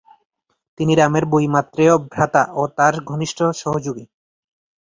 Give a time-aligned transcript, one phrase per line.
[0.79, 4.05] তিনি রামের বৈমাত্রেয় ভ্রাতা ও তার ঘনিষ্ঠ সহযোগী।